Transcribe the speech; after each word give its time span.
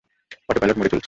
Autopilot 0.49 0.77
মোডে 0.77 0.89
চলছে। 0.89 0.99